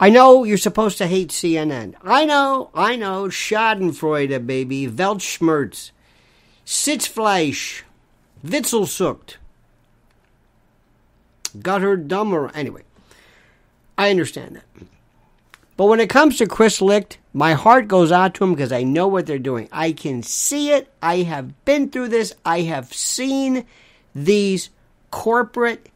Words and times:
I 0.00 0.10
know 0.10 0.44
you're 0.44 0.58
supposed 0.58 0.98
to 0.98 1.06
hate 1.06 1.30
CNN. 1.30 1.94
I 2.02 2.24
know, 2.24 2.70
I 2.72 2.94
know. 2.94 3.24
Schadenfreude, 3.24 4.46
baby. 4.46 4.86
Weltschmerz. 4.86 5.90
Sitzfleisch. 6.64 7.82
Witzelsucht. 8.44 9.36
Got 11.60 11.80
her 11.80 11.96
dumber. 11.96 12.50
Anyway, 12.54 12.82
I 13.96 14.10
understand 14.10 14.56
that. 14.56 14.86
But 15.76 15.86
when 15.86 16.00
it 16.00 16.10
comes 16.10 16.38
to 16.38 16.46
Chris 16.46 16.80
Licht, 16.80 17.18
my 17.32 17.54
heart 17.54 17.88
goes 17.88 18.12
out 18.12 18.34
to 18.34 18.44
him 18.44 18.52
because 18.52 18.72
I 18.72 18.82
know 18.82 19.08
what 19.08 19.26
they're 19.26 19.38
doing. 19.38 19.68
I 19.72 19.92
can 19.92 20.22
see 20.22 20.70
it. 20.70 20.92
I 21.02 21.18
have 21.18 21.64
been 21.64 21.90
through 21.90 22.08
this. 22.08 22.34
I 22.44 22.62
have 22.62 22.92
seen 22.92 23.64
these 24.14 24.70
corporate 25.10 25.88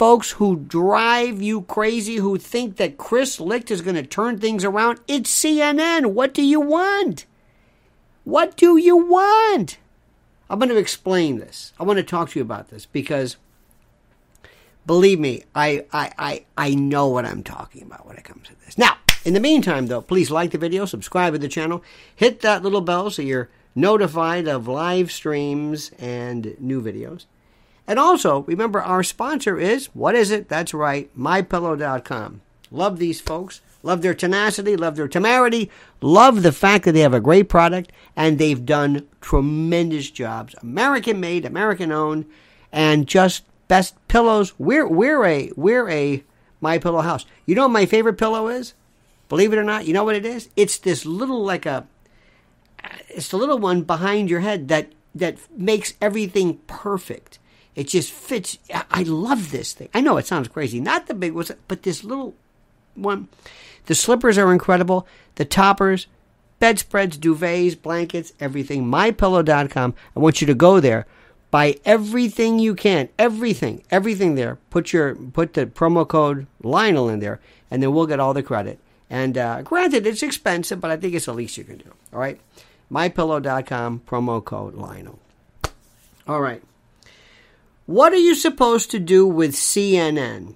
folks 0.00 0.30
who 0.30 0.56
drive 0.56 1.42
you 1.42 1.60
crazy, 1.60 2.16
who 2.16 2.38
think 2.38 2.76
that 2.76 2.96
Chris 2.96 3.38
Licht 3.38 3.70
is 3.70 3.82
going 3.82 3.96
to 3.96 4.02
turn 4.02 4.38
things 4.38 4.64
around. 4.64 4.98
It's 5.06 5.30
CNN. 5.30 6.14
What 6.14 6.32
do 6.32 6.40
you 6.40 6.58
want? 6.58 7.26
What 8.24 8.56
do 8.56 8.78
you 8.78 8.96
want? 8.96 9.76
I'm 10.48 10.58
going 10.58 10.70
to 10.70 10.78
explain 10.78 11.38
this. 11.38 11.74
I 11.78 11.82
want 11.82 11.98
to 11.98 12.02
talk 12.02 12.30
to 12.30 12.38
you 12.38 12.42
about 12.42 12.70
this 12.70 12.86
because 12.86 13.36
believe 14.86 15.20
me, 15.20 15.44
I, 15.54 15.84
I, 15.92 16.12
I, 16.18 16.44
I 16.56 16.74
know 16.74 17.08
what 17.08 17.26
I'm 17.26 17.42
talking 17.42 17.82
about 17.82 18.06
when 18.06 18.16
it 18.16 18.24
comes 18.24 18.48
to 18.48 18.54
this. 18.64 18.78
Now, 18.78 18.96
in 19.26 19.34
the 19.34 19.38
meantime, 19.38 19.88
though, 19.88 20.00
please 20.00 20.30
like 20.30 20.52
the 20.52 20.56
video, 20.56 20.86
subscribe 20.86 21.34
to 21.34 21.38
the 21.38 21.46
channel, 21.46 21.84
hit 22.16 22.40
that 22.40 22.62
little 22.62 22.80
bell 22.80 23.10
so 23.10 23.20
you're 23.20 23.50
notified 23.74 24.48
of 24.48 24.66
live 24.66 25.12
streams 25.12 25.90
and 25.98 26.56
new 26.58 26.80
videos. 26.80 27.26
And 27.90 27.98
also, 27.98 28.42
remember 28.42 28.80
our 28.80 29.02
sponsor 29.02 29.58
is, 29.58 29.86
what 29.86 30.14
is 30.14 30.30
it? 30.30 30.48
That's 30.48 30.72
right, 30.72 31.10
mypillow.com. 31.18 32.40
Love 32.70 33.00
these 33.00 33.20
folks. 33.20 33.62
Love 33.82 34.00
their 34.00 34.14
tenacity, 34.14 34.76
love 34.76 34.94
their 34.94 35.08
temerity, 35.08 35.72
love 36.00 36.44
the 36.44 36.52
fact 36.52 36.84
that 36.84 36.92
they 36.92 37.00
have 37.00 37.14
a 37.14 37.18
great 37.18 37.48
product 37.48 37.90
and 38.14 38.38
they've 38.38 38.64
done 38.64 39.08
tremendous 39.20 40.08
jobs. 40.08 40.54
American 40.62 41.18
made, 41.18 41.44
American 41.44 41.90
owned, 41.90 42.26
and 42.70 43.08
just 43.08 43.42
best 43.66 43.96
pillows. 44.06 44.52
We're 44.56 44.86
we're 44.86 45.24
a 45.24 45.50
we're 45.56 45.88
a 45.88 46.22
my 46.60 46.78
pillow 46.78 47.00
house. 47.00 47.26
You 47.44 47.56
know 47.56 47.62
what 47.62 47.72
my 47.72 47.86
favorite 47.86 48.18
pillow 48.18 48.46
is? 48.46 48.74
Believe 49.28 49.52
it 49.52 49.58
or 49.58 49.64
not, 49.64 49.86
you 49.88 49.94
know 49.94 50.04
what 50.04 50.14
it 50.14 50.26
is? 50.26 50.48
It's 50.54 50.78
this 50.78 51.04
little 51.04 51.42
like 51.42 51.66
a 51.66 51.88
it's 53.08 53.30
the 53.30 53.36
little 53.36 53.58
one 53.58 53.82
behind 53.82 54.30
your 54.30 54.40
head 54.40 54.68
that 54.68 54.92
that 55.12 55.38
makes 55.58 55.94
everything 56.00 56.58
perfect. 56.68 57.40
It 57.74 57.88
just 57.88 58.12
fits. 58.12 58.58
I 58.90 59.04
love 59.04 59.50
this 59.50 59.72
thing. 59.72 59.88
I 59.94 60.00
know 60.00 60.16
it 60.16 60.26
sounds 60.26 60.48
crazy. 60.48 60.80
Not 60.80 61.06
the 61.06 61.14
big 61.14 61.32
ones, 61.32 61.52
but 61.68 61.82
this 61.82 62.04
little 62.04 62.34
one. 62.94 63.28
The 63.86 63.94
slippers 63.94 64.38
are 64.38 64.52
incredible. 64.52 65.06
The 65.36 65.44
toppers, 65.44 66.06
bedspreads, 66.58 67.16
duvets, 67.16 67.80
blankets, 67.80 68.32
everything. 68.40 68.84
MyPillow.com. 68.84 69.94
I 70.14 70.20
want 70.20 70.40
you 70.40 70.46
to 70.48 70.54
go 70.54 70.80
there. 70.80 71.06
Buy 71.50 71.76
everything 71.84 72.58
you 72.58 72.74
can. 72.74 73.08
Everything. 73.18 73.82
Everything 73.90 74.34
there. 74.34 74.58
Put 74.70 74.92
your 74.92 75.14
put 75.14 75.54
the 75.54 75.66
promo 75.66 76.06
code 76.06 76.46
Lionel 76.62 77.08
in 77.08 77.20
there, 77.20 77.40
and 77.70 77.82
then 77.82 77.92
we'll 77.92 78.06
get 78.06 78.20
all 78.20 78.34
the 78.34 78.42
credit. 78.42 78.78
And 79.08 79.36
uh, 79.36 79.62
granted, 79.62 80.06
it's 80.06 80.22
expensive, 80.22 80.80
but 80.80 80.92
I 80.92 80.96
think 80.96 81.14
it's 81.14 81.26
the 81.26 81.34
least 81.34 81.58
you 81.58 81.64
can 81.64 81.78
do. 81.78 81.92
All 82.12 82.20
right? 82.20 82.40
MyPillow.com, 82.92 84.02
promo 84.06 84.44
code 84.44 84.74
Lionel. 84.74 85.18
All 86.28 86.40
right. 86.40 86.62
What 87.90 88.12
are 88.12 88.18
you 88.18 88.36
supposed 88.36 88.92
to 88.92 89.00
do 89.00 89.26
with 89.26 89.50
CNN? 89.50 90.54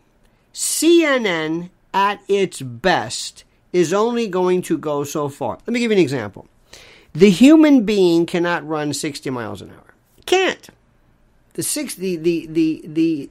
CNN 0.53 1.71
at 1.93 2.21
its 2.29 2.63
best 2.63 3.43
is 3.73 3.93
only 3.93 4.29
going 4.29 4.63
to 4.63 4.79
go 4.79 5.03
so 5.03 5.29
far. 5.29 5.59
Let 5.67 5.75
me 5.75 5.81
give 5.81 5.91
you 5.91 5.97
an 5.97 6.01
example. 6.01 6.47
The 7.13 7.31
human 7.31 7.85
being 7.85 8.25
cannot 8.25 8.65
run 8.65 8.93
60 8.93 9.31
miles 9.31 9.61
an 9.61 9.71
hour. 9.71 9.95
Can't. 10.27 10.69
The 11.55 11.65
six 11.65 11.97
the, 11.97 12.15
the, 12.15 12.47
the, 12.47 12.83
the 12.87 13.31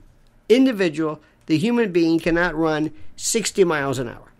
individual, 0.50 1.22
the 1.46 1.58
human 1.58 1.94
being 1.94 2.20
cannot 2.20 2.56
run 2.56 2.92
60 3.16 3.64
miles 3.64 4.00
an 4.00 4.10
hour. 4.10 4.34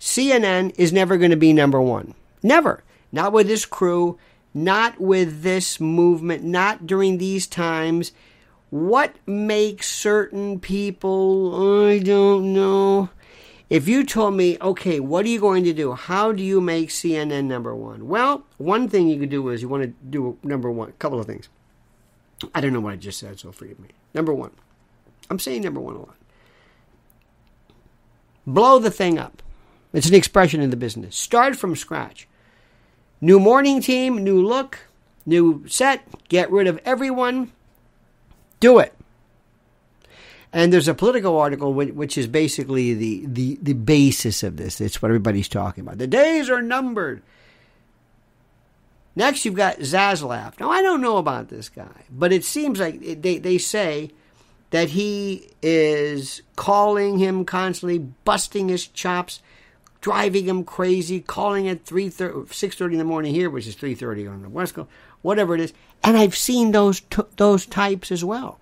CNN 0.00 0.74
is 0.76 0.92
never 0.92 1.16
going 1.18 1.30
to 1.30 1.36
be 1.36 1.52
number 1.52 1.80
one. 1.80 2.14
Never. 2.42 2.82
Not 3.12 3.32
with 3.32 3.46
this 3.46 3.64
crew, 3.64 4.18
not 4.52 5.00
with 5.00 5.42
this 5.42 5.78
movement, 5.78 6.42
not 6.42 6.84
during 6.84 7.18
these 7.18 7.46
times. 7.46 8.10
What 8.70 9.14
makes 9.26 9.88
certain 9.88 10.60
people, 10.60 11.86
I 11.86 11.98
don't 12.00 12.52
know. 12.52 13.08
If 13.70 13.86
you 13.86 14.04
told 14.04 14.34
me, 14.34 14.56
okay, 14.60 14.98
what 14.98 15.24
are 15.26 15.28
you 15.28 15.40
going 15.40 15.64
to 15.64 15.74
do? 15.74 15.92
How 15.92 16.32
do 16.32 16.42
you 16.42 16.60
make 16.60 16.88
CNN 16.88 17.44
number 17.44 17.74
one? 17.74 18.08
Well, 18.08 18.44
one 18.56 18.88
thing 18.88 19.08
you 19.08 19.18
could 19.18 19.30
do 19.30 19.48
is 19.50 19.60
you 19.60 19.68
want 19.68 19.82
to 19.82 19.88
do 20.08 20.38
number 20.42 20.70
one, 20.70 20.88
a 20.88 20.92
couple 20.92 21.20
of 21.20 21.26
things. 21.26 21.48
I 22.54 22.60
don't 22.60 22.72
know 22.72 22.80
what 22.80 22.92
I 22.92 22.96
just 22.96 23.18
said, 23.18 23.38
so 23.38 23.52
forgive 23.52 23.78
me. 23.78 23.88
Number 24.14 24.32
one, 24.32 24.52
I'm 25.28 25.38
saying 25.38 25.62
number 25.62 25.80
one 25.80 25.96
a 25.96 26.00
lot. 26.00 26.16
Blow 28.46 28.78
the 28.78 28.90
thing 28.90 29.18
up. 29.18 29.42
It's 29.92 30.08
an 30.08 30.14
expression 30.14 30.60
in 30.60 30.70
the 30.70 30.76
business. 30.76 31.16
Start 31.16 31.56
from 31.56 31.76
scratch. 31.76 32.28
New 33.20 33.40
morning 33.40 33.80
team, 33.80 34.22
new 34.22 34.42
look, 34.42 34.78
new 35.26 35.64
set, 35.66 36.06
get 36.28 36.50
rid 36.50 36.66
of 36.66 36.80
everyone. 36.84 37.52
Do 38.60 38.78
it. 38.78 38.94
And 40.52 40.72
there's 40.72 40.88
a 40.88 40.94
Politico 40.94 41.38
article 41.38 41.74
which 41.74 42.16
is 42.16 42.26
basically 42.26 42.94
the, 42.94 43.26
the, 43.26 43.58
the 43.60 43.74
basis 43.74 44.42
of 44.42 44.56
this. 44.56 44.80
It's 44.80 45.02
what 45.02 45.10
everybody's 45.10 45.48
talking 45.48 45.82
about. 45.82 45.98
The 45.98 46.06
days 46.06 46.48
are 46.48 46.62
numbered. 46.62 47.22
Next, 49.14 49.44
you've 49.44 49.54
got 49.54 49.78
Zaslav. 49.80 50.58
Now, 50.58 50.70
I 50.70 50.80
don't 50.80 51.00
know 51.00 51.18
about 51.18 51.48
this 51.48 51.68
guy, 51.68 52.04
but 52.10 52.32
it 52.32 52.44
seems 52.44 52.80
like 52.80 53.20
they, 53.20 53.38
they 53.38 53.58
say 53.58 54.12
that 54.70 54.90
he 54.90 55.50
is 55.60 56.42
calling 56.56 57.18
him 57.18 57.44
constantly, 57.44 57.98
busting 57.98 58.68
his 58.68 58.86
chops, 58.86 59.42
driving 60.00 60.46
him 60.46 60.64
crazy, 60.64 61.20
calling 61.20 61.68
at 61.68 61.84
3 61.84 62.08
6.30 62.10 62.92
in 62.92 62.98
the 62.98 63.04
morning 63.04 63.34
here, 63.34 63.50
which 63.50 63.66
is 63.66 63.76
3.30 63.76 64.30
on 64.30 64.42
the 64.42 64.48
West 64.48 64.74
Coast, 64.74 64.88
whatever 65.22 65.54
it 65.54 65.60
is. 65.60 65.72
And 66.02 66.16
I've 66.16 66.36
seen 66.36 66.72
those, 66.72 67.00
t- 67.00 67.22
those 67.36 67.66
types 67.66 68.10
as 68.10 68.24
well. 68.24 68.58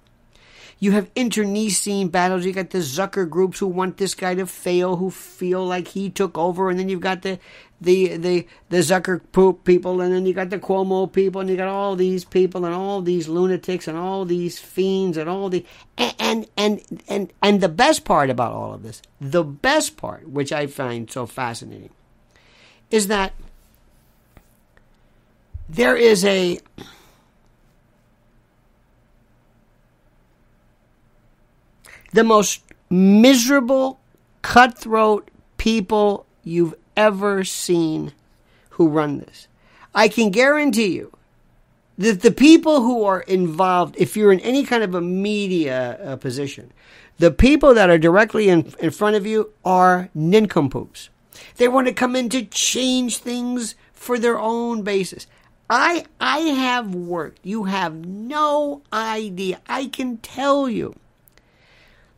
You 0.79 0.93
have 0.93 1.11
internecine 1.15 2.09
battles. 2.09 2.45
You 2.45 2.53
got 2.53 2.71
the 2.71 2.79
Zucker 2.79 3.29
groups 3.29 3.59
who 3.59 3.67
want 3.67 3.97
this 3.97 4.15
guy 4.15 4.35
to 4.35 4.47
fail, 4.47 4.97
who 4.97 5.11
feel 5.11 5.65
like 5.65 5.89
he 5.89 6.11
took 6.11 6.37
over, 6.37 6.69
and 6.69 6.79
then 6.79 6.91
you've 6.91 7.01
got 7.01 7.23
the 7.23 7.39
the 7.81 8.17
the 8.19 8.47
the 8.69 8.79
Zucker 8.79 9.23
poop 9.33 9.65
people, 9.65 10.03
and 10.03 10.13
then 10.13 10.27
you 10.27 10.35
got 10.35 10.51
the 10.51 10.59
Cuomo 10.59 11.11
people, 11.11 11.41
and 11.41 11.49
you 11.49 11.57
got 11.57 11.69
all 11.69 11.97
these 11.97 12.27
people, 12.27 12.67
and 12.67 12.75
all 12.75 13.01
these 13.01 13.27
lunatics, 13.27 13.89
and 13.89 13.97
all 13.97 14.27
these 14.27 14.59
fiends, 14.59 15.17
and 15.17 15.31
all 15.31 15.49
the 15.49 15.65
and 15.97 16.47
and 16.59 16.81
and 17.09 17.33
and 17.43 17.61
the 17.63 17.71
best 17.71 18.05
part 18.05 18.29
about 18.29 18.53
all 18.53 18.75
of 18.75 18.83
this, 18.83 19.01
the 19.19 19.45
best 19.45 19.97
part, 19.97 20.29
which 20.29 20.53
I 20.53 20.67
find 20.67 21.11
so 21.11 21.25
fascinating, 21.25 21.91
is 22.91 23.07
that 23.07 23.33
there 25.71 25.97
is 25.97 26.23
a 26.27 26.59
the 32.17 32.25
most 32.25 32.63
miserable, 32.89 34.01
cutthroat 34.41 35.31
people 35.59 36.25
you've 36.43 36.75
ever 36.97 37.45
seen 37.45 38.13
who 38.71 38.89
run 38.89 39.19
this. 39.19 39.49
I 39.95 40.09
can 40.09 40.31
guarantee 40.31 40.97
you 40.97 41.13
that 41.99 42.23
the 42.23 42.31
people 42.31 42.83
who 42.83 43.05
are 43.05 43.21
involved, 43.21 43.97
if 43.99 44.17
you're 44.17 44.33
in 44.33 44.41
any 44.41 44.65
kind 44.65 44.83
of 44.83 44.95
a 44.95 45.01
media 45.01 45.99
uh, 46.03 46.17
position, 46.17 46.73
the 47.19 47.31
people 47.31 47.75
that 47.75 47.91
are 47.91 47.99
directly 47.99 48.49
in, 48.49 48.73
in 48.79 48.91
front 48.91 49.17
of 49.17 49.27
you 49.27 49.53
are 49.65 50.09
nincompoops. 50.15 51.11
They 51.57 51.69
want 51.69 51.87
to 51.87 51.93
come 51.93 52.17
in 52.17 52.31
to 52.31 52.45
change 52.45 53.19
things 53.19 53.75
for 53.93 54.19
their 54.19 54.39
own 54.39 54.83
basis. 54.83 55.27
I 55.69 56.07
I 56.21 56.39
have 56.39 56.95
worked. 56.95 57.41
You 57.43 57.65
have 57.65 57.95
no 57.95 58.83
idea. 58.93 59.61
I 59.67 59.87
can 59.87 60.19
tell 60.19 60.69
you 60.69 60.95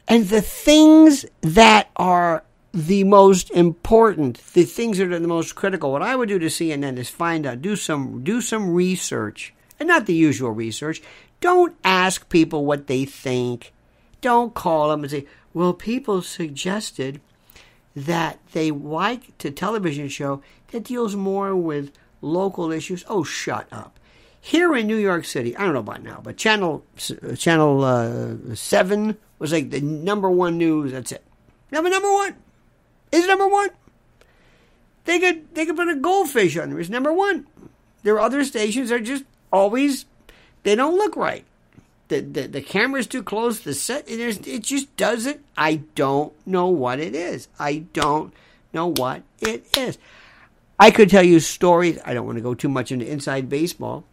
and 0.08 0.28
the 0.28 0.42
things 0.42 1.26
that 1.42 1.90
are 1.96 2.42
the 2.72 3.04
most 3.04 3.50
important, 3.50 4.38
the 4.54 4.64
things 4.64 4.98
that 4.98 5.12
are 5.12 5.18
the 5.18 5.28
most 5.28 5.54
critical, 5.54 5.92
what 5.92 6.02
I 6.02 6.16
would 6.16 6.28
do 6.28 6.38
to 6.38 6.46
CNN 6.46 6.96
is 6.96 7.10
find 7.10 7.46
out, 7.46 7.62
do 7.62 7.76
some, 7.76 8.24
do 8.24 8.40
some 8.40 8.72
research, 8.72 9.54
and 9.78 9.86
not 9.86 10.06
the 10.06 10.14
usual 10.14 10.50
research. 10.50 11.02
Don't 11.40 11.76
ask 11.84 12.28
people 12.28 12.64
what 12.64 12.86
they 12.86 13.04
think. 13.04 13.72
Don't 14.20 14.54
call 14.54 14.88
them 14.88 15.02
and 15.02 15.10
say, 15.10 15.26
well, 15.52 15.72
people 15.72 16.22
suggested 16.22 17.20
that 17.94 18.38
they 18.52 18.70
like 18.70 19.44
a 19.44 19.50
television 19.50 20.08
show 20.08 20.42
that 20.68 20.84
deals 20.84 21.16
more 21.16 21.54
with 21.54 21.92
local 22.20 22.72
issues. 22.72 23.04
Oh, 23.08 23.24
shut 23.24 23.66
up. 23.70 23.98
Here 24.40 24.74
in 24.74 24.86
New 24.86 24.96
York 24.96 25.24
City, 25.24 25.56
I 25.56 25.64
don't 25.64 25.74
know 25.74 25.80
about 25.80 26.02
now, 26.02 26.20
but 26.22 26.36
Channel 26.36 26.84
Channel 27.36 27.84
uh, 27.84 28.54
Seven 28.54 29.16
was 29.38 29.52
like 29.52 29.70
the 29.70 29.80
number 29.80 30.30
one 30.30 30.58
news. 30.58 30.92
That's 30.92 31.12
it. 31.12 31.24
Number 31.70 31.90
number 31.90 32.12
one. 32.12 32.34
Is 33.12 33.26
number 33.26 33.48
one. 33.48 33.70
They 35.04 35.18
could 35.18 35.54
they 35.54 35.64
could 35.64 35.76
put 35.76 35.88
a 35.88 35.96
goldfish 35.96 36.56
on 36.56 36.70
there. 36.70 36.80
It's 36.80 36.90
number 36.90 37.12
one. 37.12 37.46
There 38.02 38.14
are 38.14 38.20
other 38.20 38.44
stations 38.44 38.90
that 38.90 38.96
are 38.96 39.04
just 39.04 39.24
always 39.52 40.04
they 40.62 40.74
don't 40.74 40.96
look 40.96 41.16
right. 41.16 41.44
The, 42.08 42.20
the, 42.20 42.46
the 42.46 42.62
camera's 42.62 43.06
too 43.06 43.22
close. 43.22 43.60
The 43.60 43.74
set 43.74 44.04
it 44.06 44.62
just 44.62 44.96
doesn't. 44.96 45.40
I 45.56 45.76
don't 45.94 46.32
know 46.46 46.68
what 46.68 47.00
it 47.00 47.14
is. 47.14 47.48
I 47.58 47.84
don't 47.92 48.32
know 48.72 48.92
what 48.92 49.22
it 49.40 49.66
is. 49.76 49.98
I 50.78 50.90
could 50.90 51.10
tell 51.10 51.22
you 51.22 51.40
stories. 51.40 51.98
I 52.04 52.14
don't 52.14 52.26
want 52.26 52.36
to 52.36 52.42
go 52.42 52.54
too 52.54 52.68
much 52.68 52.92
into 52.92 53.10
inside 53.10 53.48
baseball, 53.48 54.04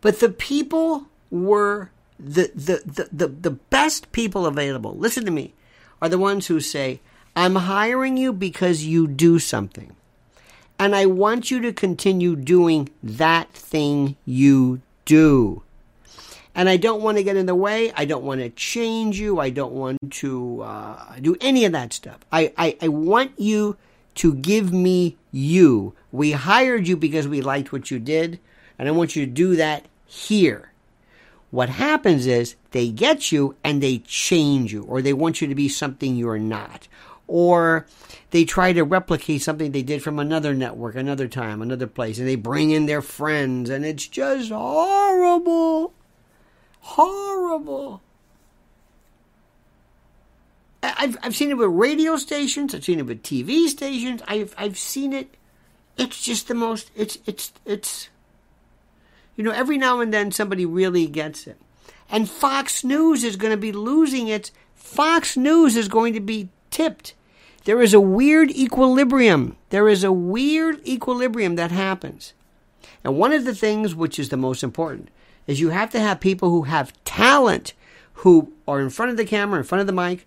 but 0.00 0.20
the 0.20 0.28
people 0.28 1.06
were 1.30 1.90
the 2.18 2.50
the 2.54 2.82
the 2.84 3.08
the, 3.12 3.28
the 3.28 3.50
best 3.50 4.10
people 4.12 4.46
available. 4.46 4.96
Listen 4.96 5.24
to 5.24 5.30
me, 5.30 5.54
are 6.02 6.08
the 6.08 6.18
ones 6.18 6.46
who 6.46 6.60
say, 6.60 7.00
"I'm 7.36 7.54
hiring 7.54 8.16
you 8.16 8.32
because 8.32 8.84
you 8.84 9.06
do 9.06 9.38
something." 9.38 9.94
And 10.80 10.94
I 10.94 11.06
want 11.06 11.50
you 11.50 11.60
to 11.62 11.72
continue 11.72 12.36
doing 12.36 12.88
that 13.02 13.52
thing 13.52 14.14
you 14.24 14.80
do. 15.04 15.62
And 16.54 16.68
I 16.68 16.76
don't 16.76 17.02
want 17.02 17.18
to 17.18 17.24
get 17.24 17.36
in 17.36 17.46
the 17.46 17.54
way. 17.54 17.92
I 17.96 18.04
don't 18.04 18.24
want 18.24 18.40
to 18.40 18.50
change 18.50 19.18
you. 19.18 19.40
I 19.40 19.50
don't 19.50 19.72
want 19.72 19.98
to 20.10 20.62
uh, 20.62 21.16
do 21.20 21.36
any 21.40 21.64
of 21.64 21.72
that 21.72 21.92
stuff. 21.92 22.18
I, 22.30 22.52
I, 22.56 22.76
I 22.82 22.88
want 22.88 23.32
you 23.38 23.76
to 24.16 24.34
give 24.34 24.72
me 24.72 25.16
you. 25.32 25.94
We 26.10 26.32
hired 26.32 26.86
you 26.88 26.96
because 26.96 27.28
we 27.28 27.40
liked 27.40 27.72
what 27.72 27.90
you 27.90 27.98
did, 27.98 28.40
and 28.78 28.88
I 28.88 28.92
want 28.92 29.14
you 29.14 29.24
to 29.26 29.30
do 29.30 29.56
that 29.56 29.86
here. 30.06 30.72
What 31.50 31.70
happens 31.70 32.26
is 32.26 32.56
they 32.72 32.90
get 32.90 33.32
you 33.32 33.56
and 33.64 33.82
they 33.82 33.98
change 33.98 34.72
you, 34.72 34.82
or 34.84 35.00
they 35.00 35.12
want 35.12 35.40
you 35.40 35.48
to 35.48 35.54
be 35.54 35.68
something 35.68 36.14
you're 36.14 36.38
not, 36.38 36.88
or 37.26 37.86
they 38.30 38.44
try 38.44 38.72
to 38.72 38.82
replicate 38.84 39.42
something 39.42 39.72
they 39.72 39.82
did 39.82 40.02
from 40.02 40.18
another 40.18 40.54
network, 40.54 40.94
another 40.94 41.28
time, 41.28 41.62
another 41.62 41.86
place, 41.86 42.18
and 42.18 42.28
they 42.28 42.36
bring 42.36 42.70
in 42.70 42.86
their 42.86 43.02
friends, 43.02 43.70
and 43.70 43.84
it's 43.84 44.06
just 44.06 44.50
horrible. 44.50 45.94
Horrible. 46.80 48.02
I've, 50.82 51.16
I've 51.22 51.36
seen 51.36 51.50
it 51.50 51.56
with 51.56 51.70
radio 51.70 52.16
stations, 52.16 52.74
I've 52.74 52.84
seen 52.84 52.98
it 52.98 53.06
with 53.06 53.22
TV 53.22 53.68
stations, 53.68 54.22
I've, 54.28 54.54
I've 54.58 54.78
seen 54.78 55.12
it. 55.12 55.34
It's 55.96 56.22
just 56.22 56.48
the 56.48 56.54
most, 56.54 56.90
it's, 56.94 57.18
it's, 57.26 57.52
it's, 57.64 58.08
you 59.38 59.44
know, 59.44 59.52
every 59.52 59.78
now 59.78 60.00
and 60.00 60.12
then 60.12 60.30
somebody 60.30 60.66
really 60.66 61.06
gets 61.06 61.46
it. 61.46 61.58
And 62.10 62.28
Fox 62.28 62.84
News 62.84 63.24
is 63.24 63.36
going 63.36 63.52
to 63.52 63.56
be 63.56 63.72
losing 63.72 64.28
its, 64.28 64.52
Fox 64.74 65.34
News 65.34 65.76
is 65.76 65.88
going 65.88 66.12
to 66.12 66.20
be 66.20 66.50
tipped 66.70 67.14
there 67.68 67.82
is 67.82 67.92
a 67.92 68.00
weird 68.00 68.50
equilibrium. 68.52 69.58
There 69.68 69.90
is 69.90 70.02
a 70.02 70.10
weird 70.10 70.80
equilibrium 70.88 71.56
that 71.56 71.70
happens. 71.70 72.32
And 73.04 73.18
one 73.18 73.34
of 73.34 73.44
the 73.44 73.54
things 73.54 73.94
which 73.94 74.18
is 74.18 74.30
the 74.30 74.38
most 74.38 74.62
important 74.62 75.10
is 75.46 75.60
you 75.60 75.68
have 75.68 75.90
to 75.90 76.00
have 76.00 76.18
people 76.18 76.48
who 76.48 76.62
have 76.62 76.94
talent, 77.04 77.74
who 78.14 78.54
are 78.66 78.80
in 78.80 78.88
front 78.88 79.10
of 79.10 79.18
the 79.18 79.26
camera, 79.26 79.58
in 79.58 79.66
front 79.66 79.80
of 79.80 79.86
the 79.86 79.92
mic, 79.92 80.26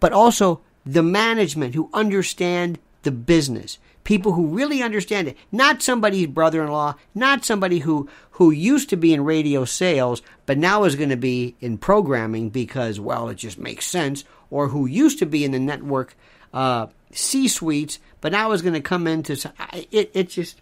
but 0.00 0.12
also 0.12 0.62
the 0.84 1.04
management 1.04 1.76
who 1.76 1.90
understand 1.94 2.80
the 3.04 3.12
business. 3.12 3.78
People 4.02 4.32
who 4.32 4.48
really 4.48 4.82
understand 4.82 5.28
it. 5.28 5.36
Not 5.50 5.82
somebody's 5.82 6.26
brother 6.26 6.62
in 6.62 6.70
law, 6.70 6.96
not 7.14 7.44
somebody 7.44 7.78
who, 7.78 8.08
who 8.32 8.50
used 8.50 8.90
to 8.90 8.96
be 8.96 9.14
in 9.14 9.24
radio 9.24 9.64
sales, 9.64 10.20
but 10.44 10.58
now 10.58 10.84
is 10.84 10.96
going 10.96 11.10
to 11.10 11.16
be 11.16 11.54
in 11.60 11.78
programming 11.78 12.50
because, 12.50 13.00
well, 13.00 13.28
it 13.28 13.36
just 13.36 13.58
makes 13.58 13.86
sense, 13.86 14.24
or 14.50 14.68
who 14.68 14.86
used 14.86 15.18
to 15.20 15.26
be 15.26 15.44
in 15.44 15.52
the 15.52 15.58
network 15.58 16.16
uh, 16.52 16.88
C 17.12 17.48
suites, 17.48 17.98
but 18.20 18.32
now 18.32 18.52
is 18.52 18.62
going 18.62 18.74
to 18.74 18.80
come 18.80 19.06
into 19.06 19.32
it. 19.72 20.10
It 20.14 20.28
just. 20.28 20.60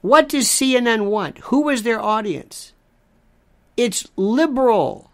What 0.00 0.28
does 0.28 0.46
CNN 0.46 1.06
want? 1.06 1.38
Who 1.38 1.68
is 1.68 1.82
their 1.82 2.00
audience? 2.00 2.72
It's 3.76 4.06
liberal. 4.16 5.10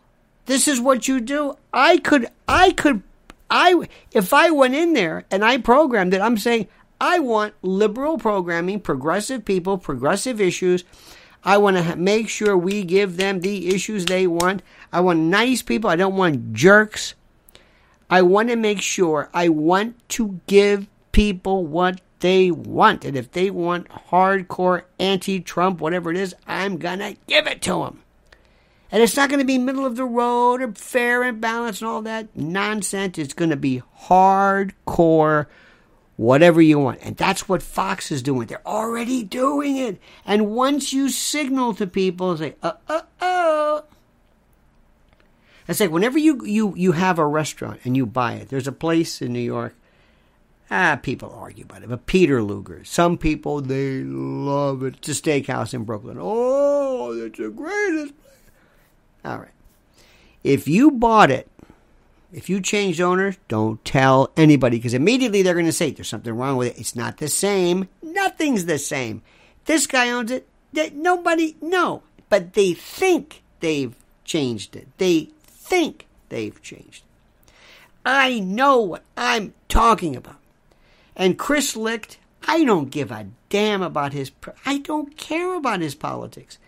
This 0.47 0.69
is 0.69 0.81
what 0.81 1.09
you 1.09 1.20
do. 1.20 1.56
I 1.73 1.99
could, 1.99 2.29
I 2.47 2.73
could, 2.73 3.03
I, 3.52 3.87
if 4.12 4.32
I 4.32 4.50
went 4.50 4.75
in 4.75 4.94
there 4.94 5.26
and 5.31 5.44
I 5.44 5.58
programmed 5.58 6.14
it, 6.14 6.22
I'm 6.22 6.38
saying 6.38 6.69
I 6.99 7.19
want 7.19 7.52
liberal 7.60 8.16
programming, 8.16 8.81
progressive 8.81 9.44
people, 9.44 9.76
progressive 9.76 10.40
issues. 10.40 10.84
I 11.44 11.58
want 11.58 11.76
to 11.76 11.96
make 11.96 12.31
sure 12.31 12.56
we 12.56 12.82
give 12.82 13.19
them 13.19 13.40
the 13.40 13.75
issues 13.75 14.06
they 14.06 14.26
want. 14.26 14.62
I 14.90 15.00
want 15.00 15.19
nice 15.19 15.60
people. 15.60 15.90
I 15.90 15.96
don't 15.96 16.16
want 16.16 16.54
jerks. 16.54 17.14
I 18.08 18.22
want 18.22 18.49
to 18.49 18.56
make 18.56 18.81
sure 18.81 19.28
I 19.34 19.50
want 19.50 20.08
to 20.10 20.40
give 20.46 20.87
people 21.12 21.66
what 21.66 22.00
they 22.20 22.50
want. 22.50 23.04
And 23.04 23.16
if 23.16 23.32
they 23.32 23.50
want 23.50 23.88
hardcore 23.88 24.84
anti 24.99 25.40
Trump, 25.40 25.81
whatever 25.81 26.10
it 26.10 26.16
is, 26.16 26.34
I'm 26.46 26.78
going 26.78 27.00
to 27.00 27.16
give 27.26 27.46
it 27.46 27.60
to 27.62 27.84
them. 27.84 28.01
And 28.93 29.03
it's 29.03 29.17
not 29.17 29.31
going 29.31 29.41
to 29.41 29.47
be 29.47 29.56
middle 29.56 29.87
of 29.87 29.97
the 29.97 30.05
road 30.05 30.61
or 30.61 30.71
fair 30.73 31.23
and 31.23 31.41
balanced 31.41 31.81
and 31.81 31.89
all 31.89 32.03
that 32.03 32.37
nonsense. 32.37 33.17
It's 33.17 33.33
going 33.33 33.49
to 33.49 33.56
be 33.56 33.83
hardcore, 34.03 35.47
whatever 36.17 36.61
you 36.61 36.79
want. 36.79 36.99
And 37.00 37.17
that's 37.17 37.49
what 37.49 37.62
Fox 37.62 38.12
is 38.12 38.23
doing. 38.23 38.49
They're 38.49 38.67
already 38.67 39.23
doing 39.25 39.79
it. 39.79 39.99
And 40.27 40.50
once 40.50 40.93
you 40.93 41.09
signal 41.09 41.73
to 41.77 41.87
people, 41.87 42.37
say, 42.37 42.55
uh, 42.62 42.75
uh, 42.87 43.00
uh, 43.19 43.81
it's 45.67 45.81
like 45.81 45.91
whenever 45.91 46.19
you, 46.19 46.45
you, 46.45 46.75
you 46.77 46.93
have 46.93 47.19
a 47.19 47.27
restaurant 47.27 47.81
and 47.85 47.97
you 47.97 48.05
buy 48.05 48.35
it, 48.35 48.50
there's 48.50 48.69
a 48.69 48.73
place 48.73 49.23
in 49.23 49.33
New 49.33 49.41
York. 49.41 49.75
Ah, 50.71 50.99
people 51.03 51.35
argue 51.35 51.65
about 51.65 51.83
it, 51.83 51.88
but 51.88 52.05
Peter 52.05 52.43
Luger. 52.43 52.85
Some 52.85 53.17
people 53.17 53.62
they 53.62 54.03
love 54.03 54.83
it. 54.83 54.97
It's 54.99 55.09
a 55.09 55.23
steakhouse 55.23 55.73
in 55.73 55.85
Brooklyn. 55.85 56.19
Oh, 56.21 57.12
it's 57.12 57.38
the 57.38 57.49
greatest. 57.49 58.15
All 59.25 59.39
right. 59.39 59.49
If 60.43 60.67
you 60.67 60.91
bought 60.91 61.31
it, 61.31 61.49
if 62.33 62.49
you 62.49 62.61
changed 62.61 63.01
owners, 63.01 63.37
don't 63.49 63.85
tell 63.85 64.33
anybody 64.37 64.79
because 64.79 64.95
immediately 64.95 65.43
they're 65.43 65.55
going 65.55 65.67
to 65.67 65.73
say 65.73 65.91
there's 65.91 66.09
something 66.09 66.33
wrong 66.33 66.57
with 66.57 66.69
it. 66.69 66.81
It's 66.81 66.97
not 66.97 67.19
the 67.19 67.29
same. 67.29 67.89
Nothing's 68.03 68.65
the 68.65 68.79
same. 68.79 69.23
This 69.67 69.87
guy 69.87 70.11
owns 70.11 70.31
it. 70.31 70.49
Nobody, 70.95 71.57
no. 71.61 72.03
But 72.29 72.55
they 72.55 72.73
think 72.73 73.43
they've 73.61 73.95
changed 74.25 74.75
it. 74.75 74.89
They 74.97 75.29
think 75.47 76.07
they've 76.31 76.61
changed. 76.63 77.05
I 78.05 78.41
know 78.41 78.81
what 78.81 79.05
I'm 79.17 79.55
talking 79.69 80.17
about. 80.17 80.41
And 81.14 81.38
Chris 81.38 81.76
Licht, 81.76 82.19
I 82.49 82.64
don't 82.64 82.91
give 82.91 83.12
a 83.12 83.29
damn 83.50 83.83
about 83.83 84.14
his. 84.14 84.33
I 84.64 84.79
don't 84.79 85.17
care 85.17 85.55
about 85.55 85.81
his 85.81 85.95
politics. 85.95 86.59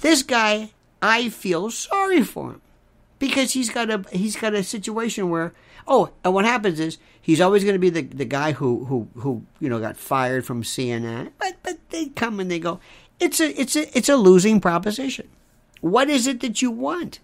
This 0.00 0.22
guy, 0.24 0.72
I 1.02 1.28
feel 1.28 1.70
sorry 1.70 2.22
for 2.22 2.52
him 2.52 2.62
because 3.18 3.52
he's 3.52 3.70
got 3.70 3.90
a 3.90 4.04
he's 4.12 4.36
got 4.36 4.54
a 4.54 4.62
situation 4.62 5.30
where 5.30 5.52
oh, 5.88 6.10
and 6.24 6.34
what 6.34 6.44
happens 6.44 6.80
is 6.80 6.98
he's 7.20 7.40
always 7.40 7.62
going 7.64 7.74
to 7.74 7.78
be 7.78 7.90
the, 7.90 8.02
the 8.02 8.24
guy 8.24 8.52
who 8.52 8.84
who 8.86 9.08
who 9.16 9.44
you 9.60 9.68
know 9.68 9.80
got 9.80 9.96
fired 9.96 10.44
from 10.44 10.62
CNN. 10.62 11.32
But 11.38 11.56
but 11.62 11.78
they 11.90 12.06
come 12.06 12.40
and 12.40 12.50
they 12.50 12.58
go. 12.58 12.80
It's 13.20 13.40
a 13.40 13.60
it's 13.60 13.76
a 13.76 13.96
it's 13.96 14.08
a 14.08 14.16
losing 14.16 14.60
proposition. 14.60 15.28
What 15.80 16.10
is 16.10 16.26
it 16.26 16.40
that 16.40 16.62
you 16.62 16.70
want? 16.70 17.20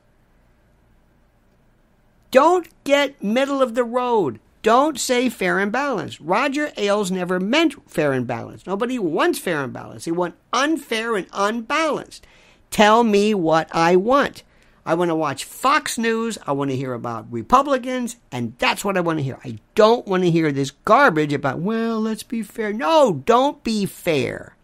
Don't 2.31 2.69
get 2.85 3.23
middle 3.23 3.61
of 3.61 3.75
the 3.75 3.85
road. 3.85 4.41
Don't 4.62 4.99
say 4.99 5.29
fair 5.29 5.59
and 5.59 5.73
balanced. 5.73 6.21
Roger 6.21 6.73
Ailes 6.76 7.11
never 7.11 7.41
meant 7.41 7.75
fair 7.91 8.12
and 8.12 8.26
balanced. 8.26 8.67
Nobody 8.67 8.99
wants 8.99 9.38
fair 9.38 9.64
and 9.64 9.73
balanced. 9.73 10.05
He 10.05 10.12
wants 10.12 10.38
unfair 10.52 11.17
and 11.17 11.26
unbalanced. 11.33 12.25
Tell 12.73 13.05
me 13.05 13.35
what 13.35 13.69
I 13.71 13.95
want. 13.97 14.43
I 14.85 14.95
want 14.95 15.11
to 15.11 15.14
watch 15.14 15.45
Fox 15.45 15.97
News. 15.97 16.38
I 16.47 16.52
want 16.52 16.71
to 16.71 16.76
hear 16.76 16.95
about 16.95 17.31
Republicans, 17.31 18.17
and 18.33 18.55
that's 18.59 18.85
what 18.85 18.97
I 18.97 19.00
want 19.00 19.19
to 19.19 19.23
hear. 19.23 19.38
I 19.45 19.59
don't 19.76 20.09
want 20.09 20.25
to 20.25 20.31
hear 20.31 20.50
this 20.50 20.73
garbage 20.73 21.33
about, 21.33 21.61
well, 21.61 22.00
let's 22.00 22.25
be 22.25 22.43
fair. 22.43 22.73
No, 22.73 23.23
don't 23.25 23.62
be 23.62 23.87
fair. 23.87 24.57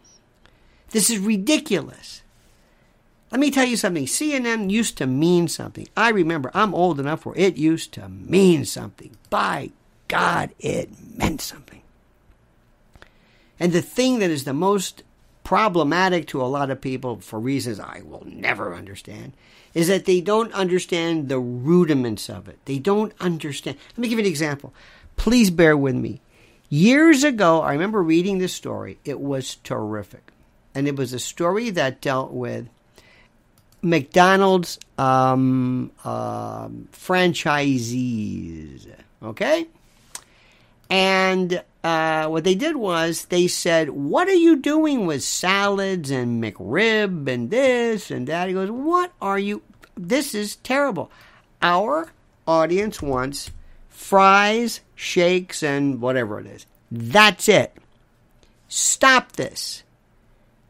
This 0.90 1.10
is 1.10 1.18
ridiculous. 1.18 2.22
Let 3.30 3.40
me 3.40 3.50
tell 3.50 3.66
you 3.66 3.76
something. 3.76 4.06
CNN 4.06 4.70
used 4.70 4.96
to 4.98 5.06
mean 5.06 5.46
something. 5.46 5.86
I 5.94 6.08
remember, 6.08 6.50
I'm 6.54 6.74
old 6.74 6.98
enough 6.98 7.26
where 7.26 7.36
it 7.36 7.56
used 7.56 7.92
to 7.92 8.08
mean 8.08 8.64
something. 8.64 9.16
By 9.28 9.70
God, 10.08 10.50
it 10.58 10.88
meant 11.14 11.42
something. 11.42 11.82
And 13.60 13.72
the 13.72 13.82
thing 13.82 14.18
that 14.20 14.30
is 14.30 14.44
the 14.44 14.54
most 14.54 15.02
problematic 15.48 16.26
to 16.26 16.42
a 16.42 16.44
lot 16.44 16.68
of 16.68 16.78
people, 16.78 17.16
for 17.20 17.40
reasons 17.40 17.80
I 17.80 18.02
will 18.04 18.22
never 18.26 18.74
understand, 18.74 19.32
is 19.72 19.88
that 19.88 20.04
they 20.04 20.20
don't 20.20 20.52
understand 20.52 21.30
the 21.30 21.38
rudiments 21.38 22.28
of 22.28 22.50
it. 22.50 22.58
They 22.66 22.78
don't 22.78 23.14
understand. 23.18 23.78
Let 23.92 23.98
me 23.98 24.08
give 24.08 24.18
you 24.18 24.26
an 24.26 24.30
example. 24.30 24.74
Please 25.16 25.48
bear 25.48 25.74
with 25.74 25.94
me. 25.94 26.20
Years 26.68 27.24
ago, 27.24 27.62
I 27.62 27.72
remember 27.72 28.02
reading 28.02 28.36
this 28.36 28.52
story. 28.52 28.98
It 29.06 29.20
was 29.20 29.54
terrific. 29.64 30.32
And 30.74 30.86
it 30.86 30.96
was 30.96 31.14
a 31.14 31.18
story 31.18 31.70
that 31.70 32.02
dealt 32.02 32.30
with 32.30 32.68
McDonald's 33.80 34.78
um, 34.98 35.92
uh, 36.04 36.68
franchisees. 36.92 38.86
Okay? 39.22 39.66
And 40.90 41.62
uh, 41.84 42.26
what 42.28 42.44
they 42.44 42.54
did 42.54 42.76
was 42.76 43.26
they 43.26 43.46
said, 43.46 43.90
What 43.90 44.28
are 44.28 44.32
you 44.32 44.56
doing 44.56 45.06
with 45.06 45.22
salads 45.22 46.10
and 46.10 46.42
McRib 46.42 47.28
and 47.28 47.50
this 47.50 48.10
and 48.10 48.26
that? 48.26 48.48
He 48.48 48.54
goes, 48.54 48.70
What 48.70 49.12
are 49.20 49.38
you? 49.38 49.62
This 49.96 50.34
is 50.34 50.56
terrible. 50.56 51.10
Our 51.60 52.12
audience 52.46 53.02
wants 53.02 53.50
fries, 53.88 54.80
shakes, 54.94 55.62
and 55.62 56.00
whatever 56.00 56.40
it 56.40 56.46
is. 56.46 56.66
That's 56.90 57.48
it. 57.48 57.76
Stop 58.68 59.32
this. 59.32 59.82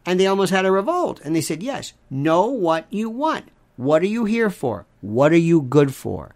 And 0.04 0.18
they 0.18 0.26
almost 0.26 0.52
had 0.52 0.64
a 0.64 0.72
revolt. 0.72 1.20
And 1.24 1.36
they 1.36 1.40
said, 1.40 1.62
Yes, 1.62 1.92
know 2.10 2.46
what 2.46 2.86
you 2.90 3.10
want. 3.10 3.48
What 3.76 4.02
are 4.02 4.06
you 4.06 4.24
here 4.24 4.50
for? 4.50 4.86
What 5.00 5.32
are 5.32 5.36
you 5.36 5.62
good 5.62 5.94
for? 5.94 6.34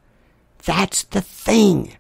That's 0.65 1.03
the 1.03 1.21
thing. 1.21 1.97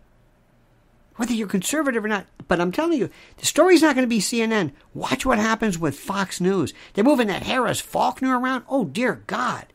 Whether 1.17 1.35
you're 1.35 1.49
conservative 1.49 2.05
or 2.05 2.09
not. 2.09 2.27
But 2.49 2.61
I'm 2.61 2.73
telling 2.73 2.99
you, 2.99 3.11
the 3.37 3.47
story's 3.47 3.83
not 3.83 3.95
going 3.95 4.05
to 4.05 4.09
be 4.09 4.19
CNN. 4.19 4.73
Watch 4.95 5.27
what 5.27 5.39
happens 5.39 5.79
with 5.79 5.99
Fox 5.99 6.41
News. 6.41 6.73
They're 6.95 7.05
moving 7.05 7.29
that 7.29 7.43
Harris 7.43 7.81
Faulkner 7.81 8.39
around. 8.39 8.65
Oh, 8.69 8.85
dear 8.85 9.23
God. 9.27 9.67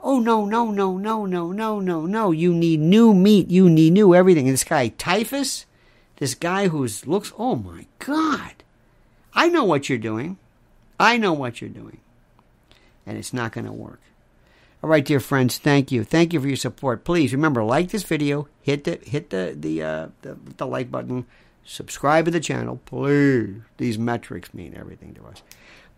Oh, 0.00 0.18
no, 0.18 0.44
no, 0.44 0.70
no, 0.70 0.96
no, 0.96 1.26
no, 1.26 1.52
no, 1.52 1.80
no, 1.80 2.06
no. 2.06 2.30
You 2.32 2.52
need 2.52 2.80
new 2.80 3.14
meat. 3.14 3.50
You 3.50 3.70
need 3.70 3.92
new 3.92 4.14
everything. 4.14 4.46
And 4.46 4.54
this 4.54 4.64
guy, 4.64 4.88
Typhus, 4.88 5.66
this 6.16 6.34
guy 6.34 6.68
who's 6.68 7.06
looks, 7.06 7.32
oh 7.38 7.54
my 7.54 7.86
God. 7.98 8.54
I 9.34 9.48
know 9.48 9.64
what 9.64 9.88
you're 9.88 9.98
doing. 9.98 10.38
I 10.98 11.16
know 11.16 11.32
what 11.32 11.60
you're 11.60 11.70
doing. 11.70 11.98
And 13.06 13.16
it's 13.16 13.32
not 13.32 13.52
going 13.52 13.66
to 13.66 13.72
work. 13.72 14.00
All 14.82 14.90
right, 14.90 15.04
dear 15.04 15.20
friends, 15.20 15.58
thank 15.58 15.92
you. 15.92 16.02
Thank 16.02 16.32
you 16.32 16.40
for 16.40 16.48
your 16.48 16.56
support. 16.56 17.04
Please 17.04 17.32
remember, 17.32 17.62
like 17.62 17.90
this 17.90 18.02
video, 18.02 18.48
hit 18.62 18.82
the 18.82 18.98
hit 19.04 19.30
the 19.30 19.54
the 19.56 19.82
uh, 19.82 20.08
the, 20.22 20.36
the 20.56 20.66
like 20.66 20.90
button, 20.90 21.24
subscribe 21.64 22.24
to 22.24 22.32
the 22.32 22.40
channel, 22.40 22.80
please. 22.84 23.62
These 23.76 23.96
metrics 23.96 24.52
mean 24.52 24.74
everything 24.76 25.14
to 25.14 25.24
us. 25.26 25.42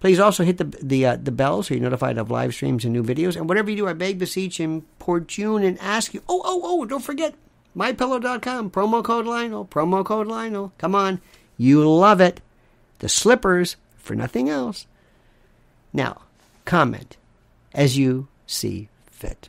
Please 0.01 0.21
also 0.21 0.45
hit 0.45 0.59
the 0.59 0.65
the 0.83 1.07
uh, 1.07 1.17
the 1.17 1.33
bell 1.33 1.63
so 1.63 1.73
you're 1.73 1.83
notified 1.83 2.19
of 2.19 2.31
live 2.31 2.53
streams 2.53 2.85
and 2.85 2.93
new 2.93 3.03
videos. 3.03 3.37
And 3.37 3.49
whatever 3.49 3.71
you 3.71 3.77
do, 3.77 3.89
I 3.89 3.95
beg, 3.95 4.19
beseech, 4.19 4.61
importune, 4.61 5.65
and 5.65 5.79
ask 5.81 6.13
you. 6.13 6.23
Oh, 6.29 6.43
oh, 6.45 6.61
oh! 6.63 6.85
Don't 6.85 7.01
forget 7.01 7.35
mypillow.com 7.75 8.71
promo 8.71 9.03
code 9.03 9.25
Lionel. 9.25 9.65
Promo 9.65 10.05
code 10.05 10.27
Lionel. 10.27 10.75
Come 10.77 10.95
on, 10.95 11.23
you 11.57 11.89
love 11.89 12.21
it. 12.21 12.43
The 12.99 13.09
slippers 13.09 13.77
for 13.97 14.15
nothing 14.15 14.51
else. 14.51 14.87
Now, 15.95 16.21
comment 16.67 17.17
as 17.73 17.97
you 17.97 18.29
see 18.47 18.89
fit. 19.11 19.49